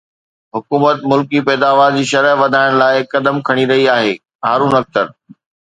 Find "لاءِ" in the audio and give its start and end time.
2.81-2.97